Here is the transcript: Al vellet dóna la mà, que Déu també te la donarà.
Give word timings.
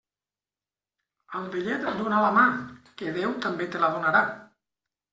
Al 1.41 1.45
vellet 1.57 1.87
dóna 2.01 2.23
la 2.25 2.33
mà, 2.41 2.49
que 2.97 3.15
Déu 3.21 3.39
també 3.47 3.71
te 3.77 3.87
la 3.87 3.95
donarà. 3.99 4.29